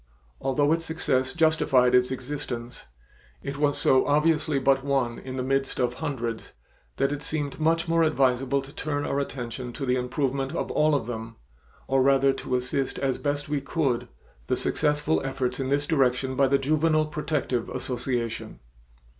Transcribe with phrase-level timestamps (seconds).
[0.39, 2.85] Although its success justified its existence,
[3.43, 6.53] it was so obviously but one in the midst of hundreds
[6.97, 10.95] that it seemed much more advisable to turn our attention to the improvement of all
[10.95, 11.35] of them
[11.87, 14.07] or rather to assist as best we could,
[14.47, 18.59] the successful efforts in this direction by the Juvenile Protective Association.